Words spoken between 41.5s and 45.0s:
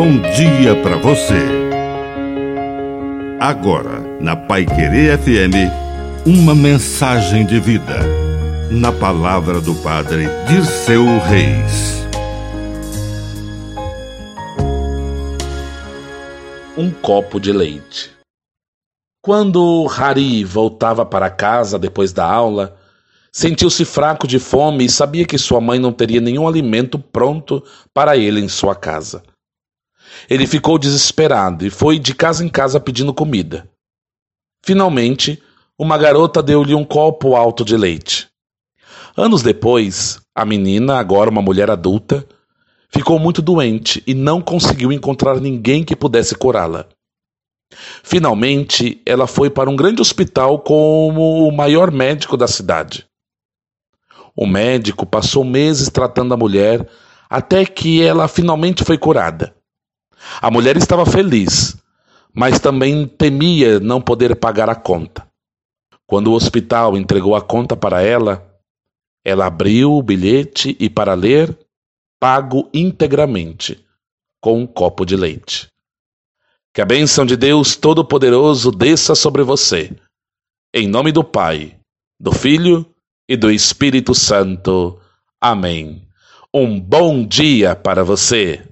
adulta, ficou muito doente e não conseguiu